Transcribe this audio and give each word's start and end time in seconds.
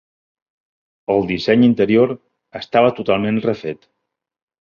El 1.15 1.27
disseny 1.31 1.65
interior 1.67 2.13
estava 2.61 2.95
totalment 3.01 3.39
refet. 3.45 3.87